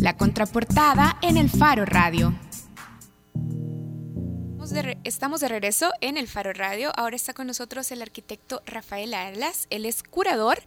[0.00, 2.34] La contraportada en el Faro Radio.
[5.04, 6.92] Estamos de regreso en el Faro Radio.
[6.96, 9.66] Ahora está con nosotros el arquitecto Rafael Alas.
[9.70, 10.58] Él es curador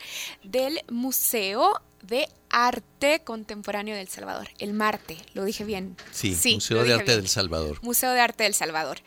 [0.44, 5.96] del Museo de Arte Contemporáneo del Salvador, el Marte, lo dije bien.
[6.12, 7.80] Sí, Museo de Arte del Salvador.
[7.84, 9.00] Museo de Arte del Salvador.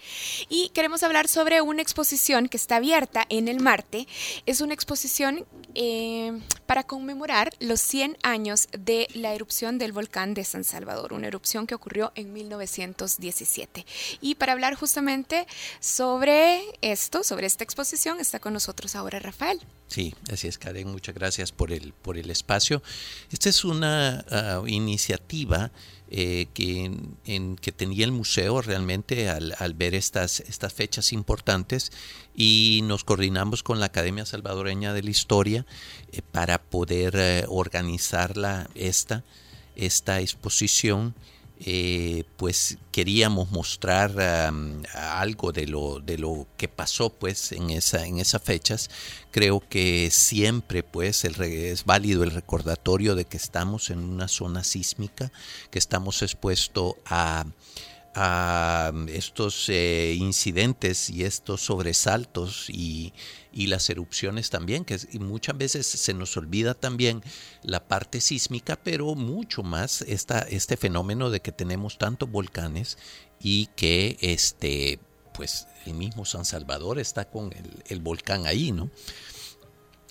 [0.48, 4.06] Y queremos hablar sobre una exposición que está abierta en el Marte.
[4.46, 6.38] Es una exposición eh,
[6.72, 11.66] para conmemorar los 100 años de la erupción del volcán de San Salvador, una erupción
[11.66, 13.84] que ocurrió en 1917.
[14.22, 15.46] Y para hablar justamente
[15.80, 19.60] sobre esto, sobre esta exposición, está con nosotros ahora Rafael.
[19.86, 20.88] Sí, así es, Karen.
[20.88, 22.82] Muchas gracias por el, por el espacio.
[23.30, 25.72] Esta es una ah, iniciativa
[26.14, 26.92] eh, que,
[27.24, 31.90] en, que tenía el museo realmente al, ver estas, estas fechas importantes
[32.36, 35.64] y nos coordinamos con la Academia Salvadoreña de la Historia
[36.12, 39.24] eh, para poder eh, organizarla esta,
[39.74, 41.14] esta exposición
[41.64, 44.18] eh, pues queríamos mostrar
[44.94, 48.90] algo de lo, de lo que pasó pues en, esa, en esas fechas.
[49.30, 54.64] Creo que siempre pues el, es válido el recordatorio de que estamos en una zona
[54.64, 55.30] sísmica,
[55.70, 57.44] que estamos expuestos a
[58.14, 63.12] a estos eh, incidentes y estos sobresaltos y,
[63.54, 67.22] las erupciones también, que muchas veces se nos olvida también
[67.62, 72.96] la parte sísmica, pero mucho más esta, este fenómeno de que tenemos tantos volcanes
[73.40, 75.00] y que este,
[75.34, 77.52] pues el mismo San Salvador está con
[77.88, 78.90] el, volcán ahí, ¿no?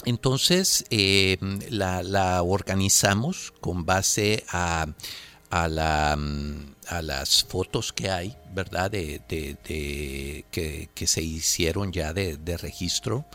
[0.05, 1.37] Entonces eh,
[1.69, 4.87] la, la organizamos con base a
[5.51, 8.91] mm, a las fotos que hay, ¿verdad?
[8.91, 9.21] De,
[10.51, 13.25] que, se hicieron ya de, registro.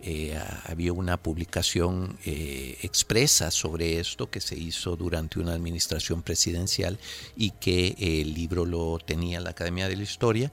[0.00, 6.98] Eh, había una publicación eh, expresa sobre esto que se hizo durante una administración presidencial
[7.34, 10.52] y que el libro lo tenía la Academia de la Historia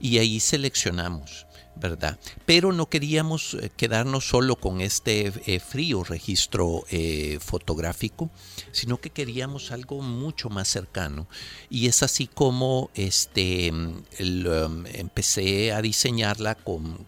[0.00, 1.47] y ahí seleccionamos
[1.80, 2.18] ¿verdad?
[2.46, 8.30] Pero no queríamos eh, quedarnos solo con este eh, frío registro eh, fotográfico,
[8.72, 11.26] sino que queríamos algo mucho más cercano.
[11.70, 17.06] Y es así como este, um, empecé a diseñarla con,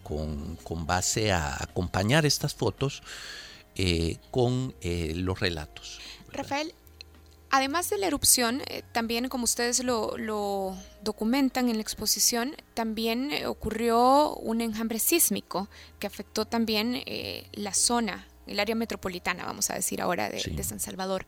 [0.87, 3.03] base a acompañar estas fotos
[4.31, 6.01] con los relatos.
[6.33, 6.75] Rafael,
[7.51, 13.47] Además de la erupción, eh, también como ustedes lo, documentan en la exposición, también eh,
[13.47, 15.69] ocurrió un enjambre sísmico
[15.99, 20.63] que afectó también eh, la zona, el área metropolitana, vamos a decir ahora, de, de
[20.63, 21.27] San Salvador.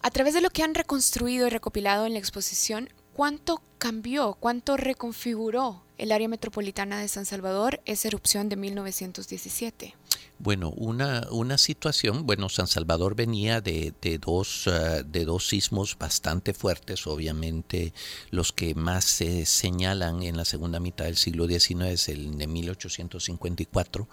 [0.00, 4.76] A través de lo que han reconstruido y recopilado en la exposición, ¿cuánto cambió, cuánto
[4.76, 9.96] reconfiguró el área metropolitana de San Salvador esa erupción de 1917?
[10.42, 15.98] Bueno, una, una situación, bueno, San Salvador venía de, de dos, eh, de dos sismos
[15.98, 17.92] bastante fuertes, obviamente
[18.30, 22.46] los que más se señalan en la segunda mitad del siglo XIX es el de
[22.46, 24.08] 1854,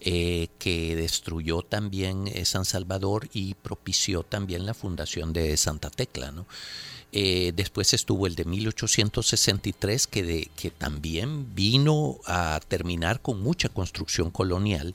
[0.00, 6.32] eh, que destruyó también eh, San Salvador y propició también la fundación de Santa Tecla,
[6.32, 6.46] ¿no?
[7.10, 14.30] después estuvo el de 1863 que, de, que también vino a terminar con mucha construcción
[14.30, 14.92] colonial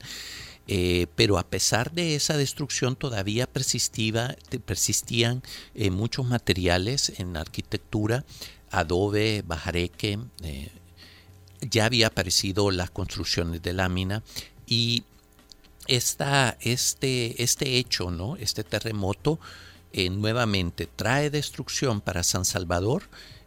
[0.66, 5.42] eh, pero a pesar de esa destrucción todavía persistía, persistían
[5.74, 8.24] eh, muchos materiales en arquitectura,
[8.70, 10.70] adobe, bajareque, eh,
[11.60, 14.22] ya había aparecido las construcciones de lámina
[14.66, 15.04] y
[15.86, 18.36] esta, este, este hecho, ¿no?
[18.36, 19.38] este terremoto,
[20.10, 23.04] nuevamente trae destrucción para San Salvador,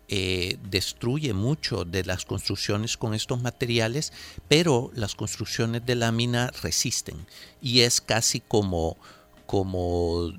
[0.09, 4.13] eh, destruye mucho de las construcciones con estos materiales,
[4.47, 7.27] pero las construcciones de lámina resisten
[7.61, 8.95] y es casi como,
[9.45, 10.31] como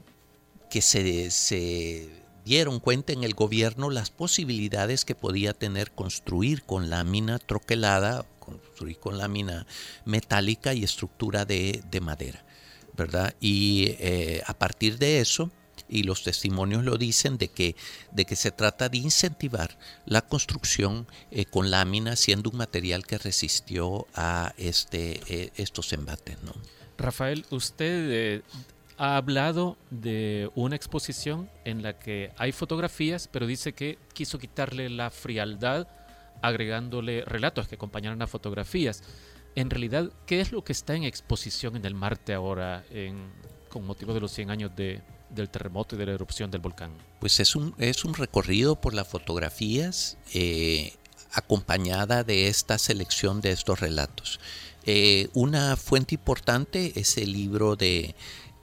[0.71, 2.11] que se,
[2.47, 8.99] dieron cuenta en el gobierno las posibilidades que podía tener construir con lámina troquelada, construir
[8.99, 9.67] con lámina
[10.07, 12.43] metálica y estructura de, madera,
[12.97, 13.34] ¿verdad?
[13.39, 15.51] Y eh, a partir de eso,
[15.89, 17.77] y los testimonios lo dicen de que,
[18.13, 23.19] de que se trata de incentivar la construcción eh, con lámina siendo un material que
[23.19, 26.42] resistió a este, eh, estos embates.
[26.42, 26.53] ¿no?
[26.97, 28.42] Rafael, usted eh,
[28.97, 34.91] ha hablado de una exposición en la que hay fotografías, pero dice que quiso quitarle
[34.91, 35.86] la frialdad
[36.42, 39.03] agregándole relatos que acompañaron a fotografías.
[39.54, 43.30] En realidad, ¿qué es lo que está en exposición en el Marte ahora en,
[43.69, 46.91] con motivo de los 100 años de, del terremoto y de la erupción del volcán?
[47.21, 50.95] Pues es un, es un recorrido por las fotografías eh,
[51.33, 54.41] acompañada de esta selección de estos relatos.
[54.84, 58.15] Eh, una fuente importante es el libro de,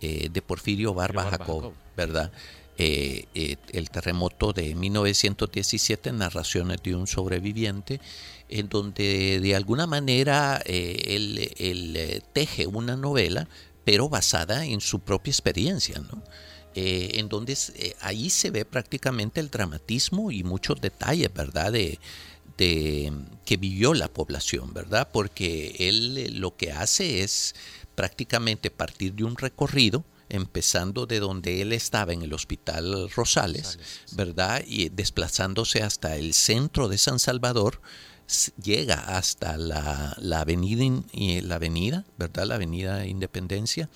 [0.02, 2.32] eh, de Porfirio Barba, Jacob, ¿verdad?
[2.78, 8.02] eh, eh, el terremoto de 1917, Narraciones de un sobreviviente,
[8.50, 13.48] en donde de alguna manera él, teje una novela,
[13.86, 16.22] pero basada en su propia experiencia, ¿no?
[16.76, 17.58] En donde
[18.02, 21.72] ahí se ve prácticamente el dramatismo y muchos detalles, ¿verdad?
[21.72, 22.00] De,
[22.58, 23.12] de,
[23.46, 25.10] que vivió la población, ¿verdad?
[25.12, 27.56] Porque él lo que hace es
[27.96, 33.80] prácticamente partir de un recorrido, empezando de donde él estaba en el Hospital Rosales,
[34.14, 34.64] ¿verdad?
[34.66, 37.80] Y desplazándose hasta el centro de San Salvador,
[38.62, 41.04] llega hasta la, avenida,
[41.44, 42.46] la avenida, ¿verdad?
[42.48, 43.90] La avenida Independencia.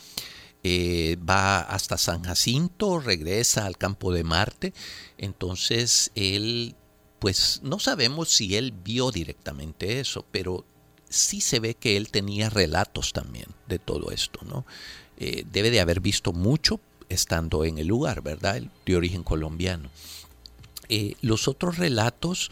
[0.62, 4.74] Eh, va hasta San Jacinto, regresa al campo de Marte.
[5.18, 6.76] Entonces él,
[7.20, 10.66] pues no sabemos si él vio directamente eso, pero
[11.08, 14.66] sí se ve que él tenía relatos también de todo esto, ¿no?
[15.18, 18.62] Eh, debe de haber visto mucho estando en el lugar, ¿verdad?
[18.86, 19.90] De origen colombiano.
[20.90, 22.52] Eh, los otros relatos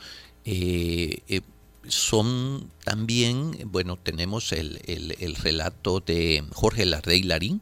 [1.87, 4.79] son también, bueno, tenemos el,
[5.41, 7.61] relato de Jorge Larrey Larín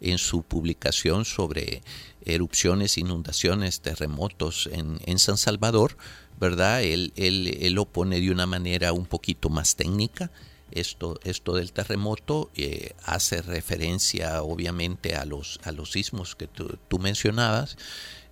[0.00, 1.82] en su publicación sobre
[2.24, 5.96] erupciones, inundaciones, terremotos en, en San Salvador,
[6.38, 6.82] ¿verdad?
[6.82, 10.30] Él, él, lo pone de una manera un poquito más técnica.
[10.72, 16.98] Esto, esto del terremoto eh, hace referencia obviamente a los, a los sismos que tú,
[16.98, 17.76] mencionabas,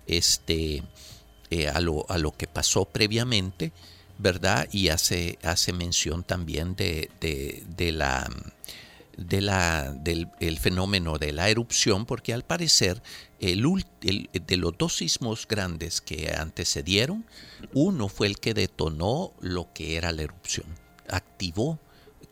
[0.05, 0.83] este,
[1.49, 3.71] eh, a, lo, a, lo, que pasó previamente,
[4.17, 4.67] ¿verdad?
[4.71, 8.29] Y hace, hace mención también de, de, la,
[9.17, 13.01] de la, del el fenómeno de la erupción, porque al parecer
[13.39, 17.25] el, de los dos sismos grandes que antecedieron,
[17.73, 20.65] uno fue el que detonó lo que era la erupción.
[21.09, 21.79] Activó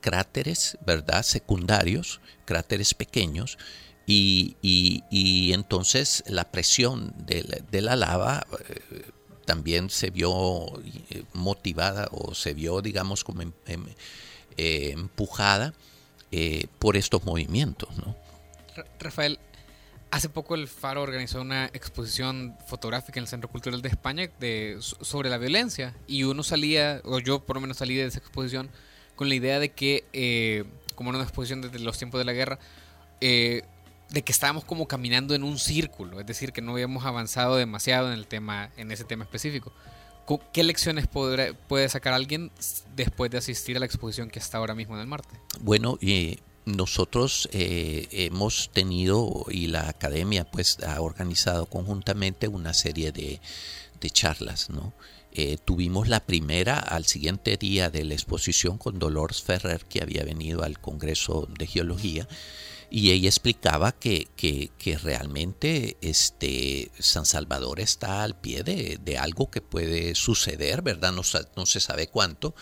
[0.02, 1.24] cráteres, ¿verdad?
[1.24, 3.58] Secundarios, cráteres pequeños,
[4.06, 9.12] y, entonces la presión de la, lava eh,
[9.46, 13.86] también se vio eh, motivada o se vio, digamos, como em, em,
[14.58, 15.74] eh, empujada
[16.80, 18.16] por estos movimientos, ¿no?
[19.00, 19.40] Rafael,
[20.14, 24.78] Hace poco el Faro organizó una exposición fotográfica en el Centro Cultural de España de,
[24.80, 28.70] sobre la violencia y uno salía, o yo por lo menos salí de esa exposición
[29.16, 32.34] con la idea de que, eh, como era una exposición desde los tiempos de la
[32.34, 32.60] guerra,
[33.22, 33.64] eh,
[34.12, 38.14] de que estábamos como caminando en un círculo, es decir, que no habíamos avanzado demasiado
[38.14, 39.74] en el tema, en ese tema específico.
[40.54, 42.52] ¿Qué lecciones puede sacar alguien
[42.96, 45.38] después de asistir a la exposición que está ahora mismo en el Marte?
[45.60, 53.12] Bueno, y nosotros eh, hemos tenido y la academia pues ha organizado conjuntamente una serie
[53.12, 53.40] de,
[54.12, 54.94] charlas, ¿no?
[55.32, 60.26] Eh, tuvimos la primera al siguiente día de la exposición con Dolores Ferrer que había
[60.26, 62.28] venido al Congreso de Geología
[62.96, 69.50] y ella explicaba que, que, realmente este San Salvador está al pie de, de algo
[69.50, 71.12] que puede suceder, ¿verdad?
[71.12, 71.24] No,
[71.56, 72.54] no se sabe cuánto,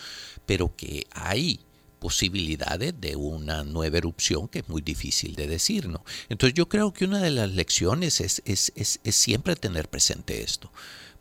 [0.46, 1.60] pero que hay
[1.98, 6.02] posibilidades de una nueva erupción que es muy difícil de decir, ¿no?
[6.30, 10.72] Entonces yo creo que una de las lecciones es, es, es, siempre tener presente esto,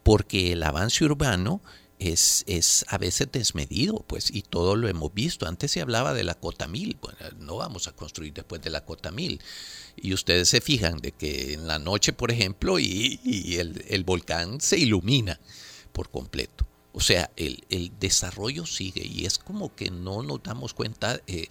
[0.03, 1.61] porque el avance urbano
[2.01, 5.47] es, es, a veces desmedido, pues, y todo lo hemos visto.
[5.47, 8.83] Antes se hablaba de la cota mil, bueno, no vamos a construir después de la
[8.83, 9.39] cota mil.
[9.95, 13.19] Y ustedes se fijan de que en la noche, por ejemplo, y,
[13.59, 15.39] el, el volcán se ilumina
[15.91, 16.65] por completo.
[16.93, 21.21] O sea, el, desarrollo sigue y es como que no nos damos cuenta.
[21.27, 21.47] Eh,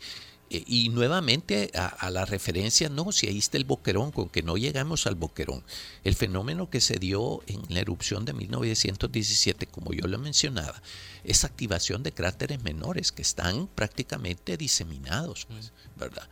[0.52, 5.07] y nuevamente a, la referencia, no, si ahí está el boquerón, con que no llegamos
[5.07, 5.62] al boquerón.
[6.02, 10.83] El fenómeno que se dio en la erupción de 1917, como yo lo mencionaba,
[11.23, 16.28] es activación de cráteres menores que están prácticamente diseminados, pues, ¿verdad?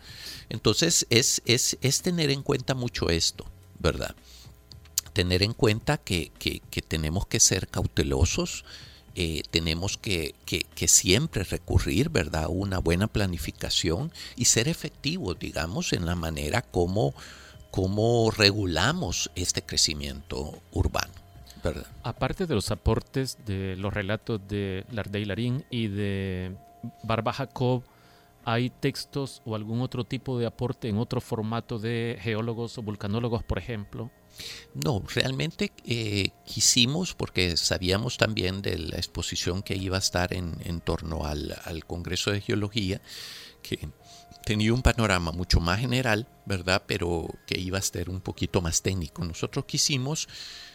[0.48, 3.46] Entonces es, es, es tener en cuenta mucho esto,
[3.78, 4.16] ¿verdad?
[5.12, 8.64] Tener en cuenta que, que, que tenemos que ser cautelosos,
[9.20, 10.36] eh, tenemos que,
[10.86, 17.14] siempre recurrir, a una buena planificación y ser efectivos, digamos, en la manera como,
[17.72, 21.12] como regulamos este crecimiento urbano.
[22.04, 26.54] Aparte de los aportes de los relatos de Lardey Larín y de
[27.02, 27.82] Barba Jacob,
[28.44, 33.42] ¿hay textos o algún otro tipo de aporte en otro formato de geólogos o vulcanólogos,
[33.42, 34.12] por ejemplo?
[34.74, 40.80] No, realmente eh, quisimos, porque sabíamos también de la exposición que iba a estar en,
[40.80, 43.00] torno al, Congreso de Geología,
[43.62, 43.88] que
[44.44, 46.82] tenía un panorama mucho más general, ¿verdad?
[46.86, 49.24] Pero que iba a ser un poquito más técnico.
[49.24, 50.28] Nosotros quisimos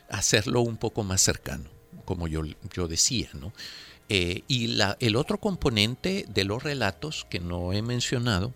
[0.10, 1.70] hacerlo un poco más cercano,
[2.06, 2.44] como yo,
[2.74, 3.54] yo decía, ¿no?
[4.10, 8.54] Eh, y el otro componente de los relatos que no he mencionado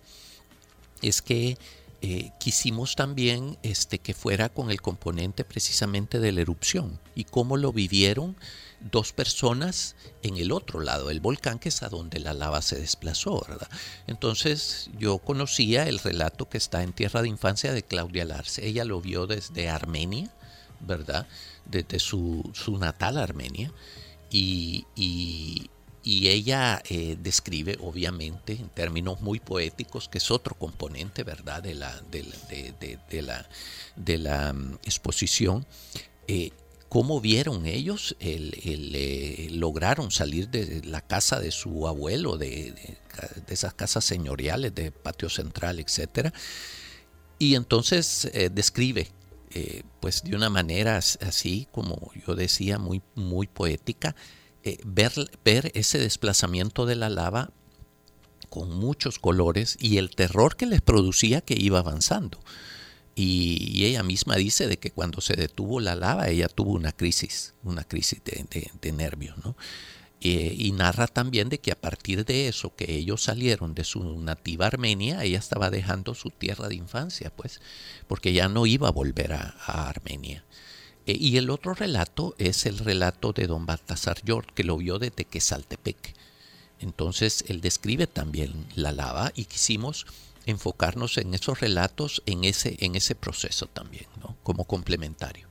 [1.02, 1.58] es que
[2.02, 7.58] eh, quisimos también este, que fuera con el componente precisamente de la erupción y cómo
[7.58, 8.38] lo vivieron
[8.80, 12.80] dos personas en el otro lado del volcán, que es a donde la lava se
[12.80, 13.70] desplazó, ¿verdad?
[14.06, 18.68] Entonces yo conocía el relato que está en Tierra de Infancia de Claudia Larce.
[18.68, 20.32] Ella lo vio desde Armenia,
[20.80, 21.28] ¿verdad?
[21.66, 23.72] Desde su, su natal Armenia.
[24.30, 25.70] Y,
[26.08, 31.74] y ella eh, describe, obviamente, en términos muy poéticos, que es otro componente, ¿verdad?, de
[31.74, 33.50] la, de, la,
[33.98, 35.66] de la mm, exposición.
[36.30, 36.52] Eh,
[36.88, 42.74] cómo vieron ellos, el, eh, lograron salir de la casa de su abuelo, de,
[43.50, 46.34] esas casas señoriales de patio central, etc.
[47.38, 49.10] Y entonces describe,
[50.00, 54.16] pues de una manera así, como yo decía, muy, muy poética,
[54.68, 55.14] eh, ver,
[55.46, 57.52] ver ese desplazamiento de la lava
[58.50, 62.40] con muchos colores y el terror que les producía que iba avanzando.
[63.16, 67.54] Y, ella misma dice de que cuando se detuvo la lava, ella tuvo una crisis,
[67.64, 69.56] una crisis de, de, nervios, ¿no?
[70.20, 74.20] Eh, y narra también de que a partir de eso, que ellos salieron de su
[74.20, 77.62] nativa Armenia, ella estaba dejando su tierra de infancia, pues,
[78.08, 80.44] porque ya no iba a volver a Armenia.
[81.08, 85.00] Eh, y el otro relato es el relato de don Baltasar York, que lo vio
[85.00, 86.14] desde Quesaltepec.
[86.80, 90.06] Entonces él describe también la lava y quisimos
[90.46, 94.36] enfocarnos en esos relatos, en ese, en ese proceso también, ¿no?
[94.44, 95.48] como complementario.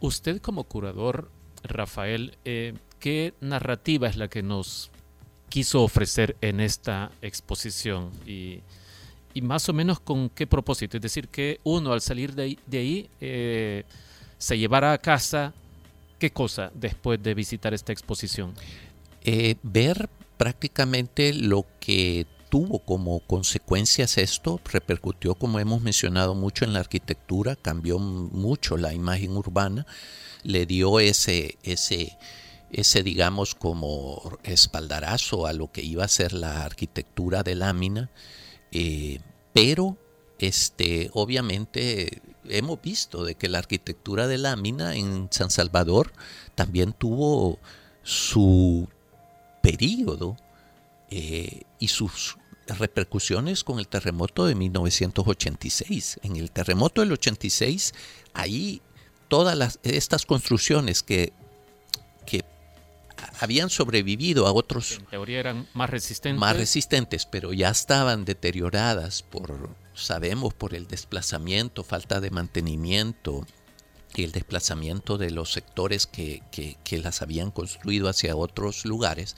[0.00, 1.30] Usted como curador,
[1.62, 4.90] Rafael, eh, ¿qué narrativa es la que nos
[5.48, 8.10] quiso ofrecer en esta exposición?
[8.26, 8.60] Y,
[9.40, 10.96] más o menos con qué propósito.
[10.96, 13.84] Es decir, que uno al salir de ahí, eh,
[14.44, 15.54] se llevara a casa
[16.18, 18.52] qué cosa después de visitar esta exposición?
[19.22, 26.74] Eh, ver prácticamente lo que tuvo como consecuencias esto, repercutió como hemos mencionado mucho en
[26.74, 29.86] la arquitectura, cambió mucho la imagen urbana,
[30.42, 32.18] le dio ese, ese,
[32.70, 38.10] ese digamos como espaldarazo a lo que iba a ser la arquitectura de lámina,
[38.72, 39.20] eh,
[39.54, 39.96] pero
[40.38, 46.12] este, obviamente hemos visto de que la arquitectura de lámina en San Salvador
[46.54, 47.58] también tuvo
[48.02, 48.88] su
[49.62, 50.36] periodo
[51.10, 52.36] eh, y sus
[52.66, 56.20] repercusiones con el terremoto de 1986.
[56.22, 57.92] En el terremoto del 86,
[58.32, 58.80] ahí
[59.28, 61.32] todas estas construcciones que,
[62.26, 62.44] que
[63.40, 64.98] habían sobrevivido a otros...
[64.98, 66.40] En teoría eran más resistentes.
[66.40, 73.46] Más resistentes, pero ya estaban deterioradas por sabemos por el desplazamiento, falta de mantenimiento
[74.14, 76.42] y el desplazamiento de los sectores que,
[76.90, 79.36] las habían construido hacia otros lugares,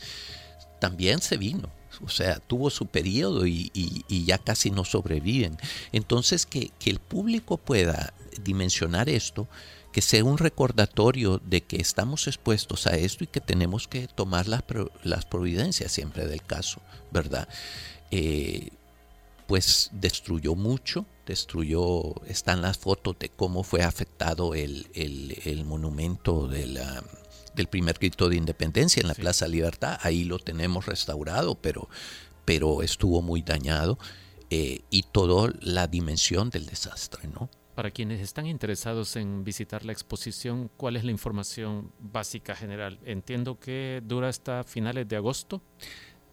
[0.80, 1.70] también se vino.
[2.04, 3.70] O sea, tuvo su periodo y,
[4.08, 5.56] ya casi no sobreviven.
[5.92, 9.48] Entonces, que, el público pueda dimensionar esto,
[9.92, 14.46] que sea un recordatorio de que estamos expuestos a esto y que tenemos que tomar
[14.46, 14.62] las,
[15.04, 17.48] las providencias siempre del caso, ¿verdad?
[18.10, 18.68] Eh,
[19.46, 24.86] pues destruyó mucho, destruyó, están las fotos de cómo fue afectado el,
[25.64, 31.88] monumento del primer grito de independencia en la Plaza Libertad, ahí lo tenemos restaurado, pero,
[32.44, 33.98] pero estuvo muy dañado,
[34.48, 37.50] eh, y toda la dimensión del desastre, ¿no?
[37.74, 42.98] Para quienes están interesados en visitar la exposición, ¿cuál es la información básica general?
[43.04, 45.60] Entiendo que dura hasta finales de agosto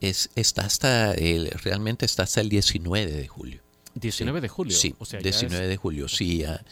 [0.03, 3.61] es, está hasta el, realmente está hasta el 19 de julio.
[3.95, 4.77] 19 de julio.
[4.77, 6.63] Sí, 19 de julio, sí, ya,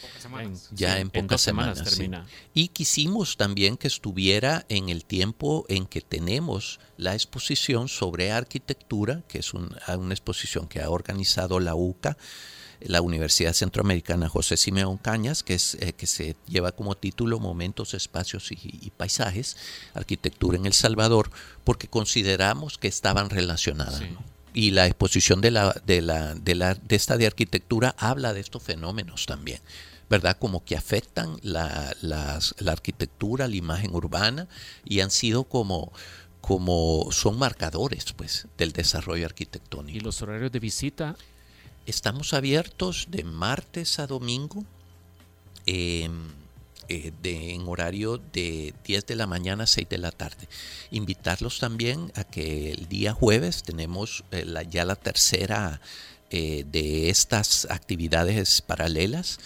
[0.72, 2.26] ya en pocas semanas, termina.
[2.54, 9.22] Y quisimos también que estuviera en el tiempo en que tenemos la exposición sobre arquitectura,
[9.28, 9.76] que es una
[10.10, 12.16] exposición que ha organizado la UCA
[12.86, 17.94] la Universidad Centroamericana José Simeón Cañas, que, es, eh, que se lleva como título Momentos,
[17.94, 19.56] Espacios y, Paisajes,
[19.94, 21.30] Arquitectura en El Salvador,
[21.64, 24.02] porque consideramos que estaban relacionadas.
[24.54, 28.40] Y la exposición de, la, de, la, de, la, de esta de arquitectura habla de
[28.40, 29.60] estos fenómenos también.
[30.10, 30.36] ¿verdad?
[30.38, 34.46] Como que afectan la, la, arquitectura, la imagen urbana
[34.84, 35.90] y han sido como,
[36.42, 39.96] como son marcadores pues del desarrollo arquitectónico.
[39.96, 41.16] ¿Y los horarios de visita
[41.84, 44.64] Estamos abiertos de martes a domingo
[45.66, 46.28] em,
[46.88, 50.48] eh, en horario de 10 de la mañana a 6 de la tarde.
[50.90, 55.80] Invitarlos también a que el día jueves tenemos eh, ya la tercera
[56.30, 59.38] eh, de estas actividades paralelas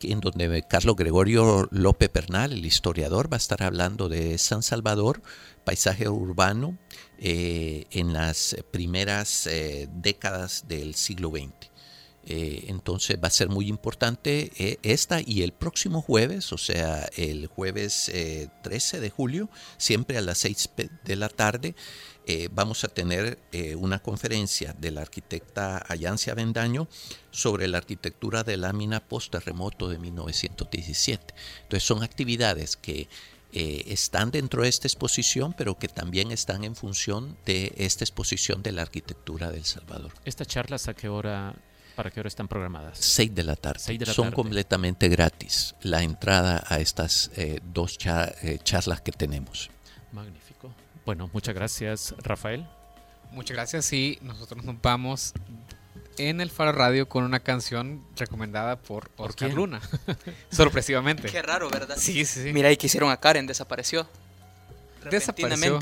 [0.00, 5.22] en donde Carlos Gregorio López Pernal, el historiador, va a estar hablando de San Salvador,
[5.64, 6.76] paisaje urbano
[7.18, 9.48] en las primeras
[9.94, 11.73] décadas del siglo XX.
[12.26, 17.08] Eh, entonces va a ser muy importante eh, esta y el próximo jueves, o sea,
[17.16, 18.10] el jueves
[18.62, 20.70] 13 de julio, siempre a las 6
[21.04, 21.74] de la tarde,
[22.52, 23.38] vamos a tener
[23.76, 26.88] una conferencia de la arquitecta Ayancia Vendaño
[27.30, 31.34] sobre la arquitectura de lámina post-terremoto de 1917.
[31.64, 33.08] Entonces son actividades que
[33.56, 38.64] eh, están dentro de esta exposición, pero que también están en función de esta exposición
[38.64, 40.10] de la arquitectura del Salvador.
[40.24, 41.54] ¿Estas charlas a qué hora,
[41.94, 42.98] para qué hora están programadas?
[42.98, 44.04] Seis de la tarde.
[44.06, 49.70] Son completamente gratis la entrada a estas eh, dos eh, charlas que tenemos.
[50.12, 50.72] Magnífico.
[51.04, 52.66] Bueno, muchas gracias, Rafael.
[53.30, 55.34] Muchas gracias y nosotros nos vamos
[56.18, 59.80] en el Faro Radio con una canción recomendada por Oscar Luna.
[60.50, 61.28] Sorpresivamente.
[61.28, 61.96] Qué raro, ¿verdad?
[61.98, 62.52] Sí, sí, sí.
[62.52, 64.06] Mira, y que hicieron a Karen, desapareció.
[65.10, 65.78] Desapareció.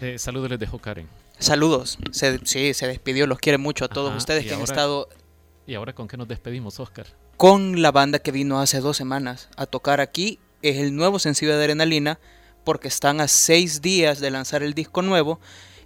[0.00, 1.08] Eh, saludos les dejo Karen.
[1.38, 1.98] Saludos.
[2.12, 3.26] sí, se despidió.
[3.26, 5.08] Los quiere mucho a todos ustedes que han estado.
[5.68, 7.06] ¿Y ahora con qué nos despedimos, Oscar?
[7.36, 10.40] Con la banda que vino hace dos semanas a tocar aquí.
[10.62, 12.18] Es el nuevo sencillo de Adrenalina
[12.64, 15.38] porque están a seis días de lanzar el disco nuevo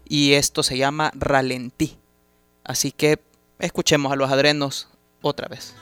[0.08, 1.98] y esto se llama Ralentí.
[2.64, 3.18] Así que
[3.62, 4.88] Escuchemos a los adrenos
[5.20, 5.76] otra vez.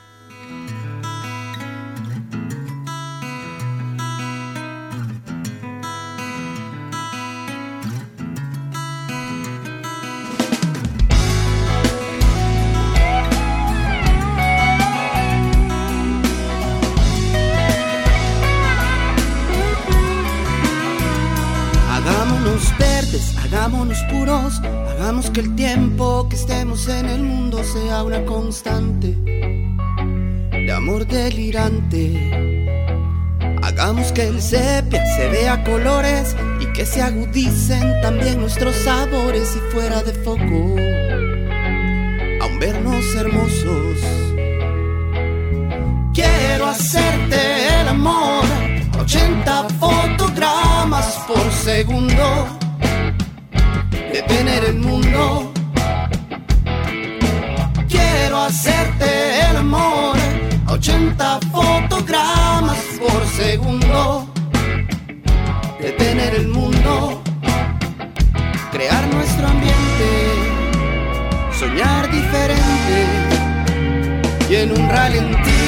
[23.51, 29.09] Hagámonos puros, hagamos que el tiempo que estemos en el mundo sea una constante
[30.51, 32.57] de amor delirante.
[33.61, 39.59] Hagamos que el sepia se vea colores y que se agudicen también nuestros sabores y
[39.73, 40.75] fuera de foco,
[42.41, 43.99] aún vernos hermosos.
[46.13, 48.45] Quiero hacerte el amor,
[48.97, 52.60] 80 fotogramas por segundo
[54.61, 55.51] detener el mundo.
[57.89, 60.15] Quiero hacerte el amor
[60.67, 64.27] a 80 fotogramas por segundo.
[65.79, 67.21] Detener el mundo,
[68.71, 70.09] crear nuestro ambiente,
[71.59, 72.97] soñar diferente.
[74.49, 75.61] Y en un ralentí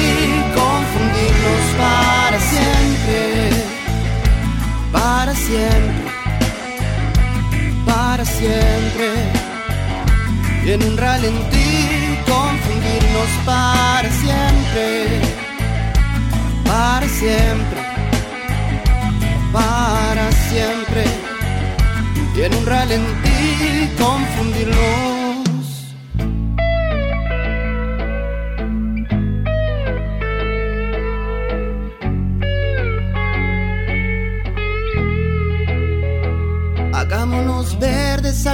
[0.54, 3.50] confundirnos para siempre,
[4.92, 6.04] para siempre.
[7.86, 8.73] Para siempre
[10.74, 15.20] en un ralentí confundirnos para siempre,
[16.64, 17.83] para siempre,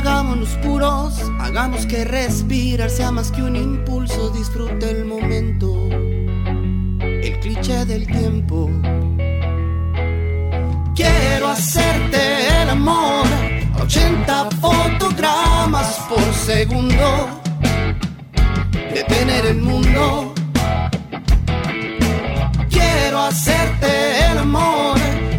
[0.01, 5.89] hagámonos puros, hagamos que respirar sea más que un impulso, disfrute el momento,
[7.01, 8.71] el cliché del tiempo.
[10.95, 13.27] Quiero hacerte el amor,
[13.83, 17.29] 80 fotogramas por segundo,
[18.95, 20.33] detener el mundo.
[22.71, 24.99] Quiero hacerte el amor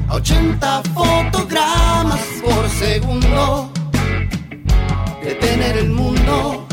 [0.10, 3.71] 80 fotogramas por segundo.
[5.72, 6.68] Detener el mundo,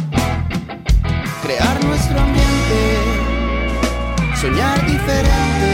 [1.43, 2.81] crear nuestro ambiente,
[4.41, 5.71] soñar diferente,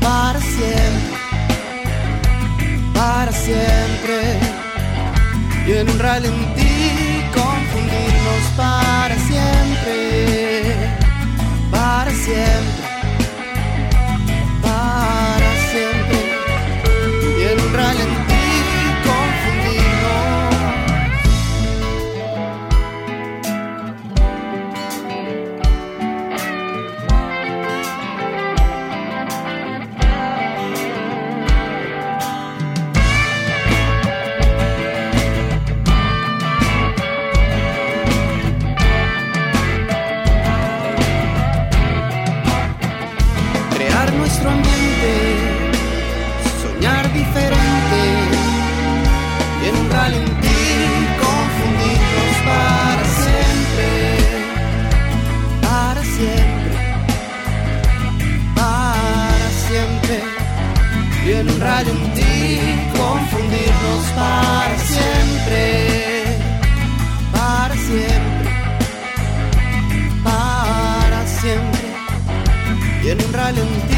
[0.00, 1.18] para siempre,
[2.94, 4.38] para siempre,
[5.66, 8.97] y en un ralentí confundirnos para
[61.86, 62.58] en ti,
[62.96, 66.38] confundirnos para siempre,
[67.32, 68.50] para siempre,
[70.24, 71.86] para siempre,
[73.04, 73.97] y en un ralentí.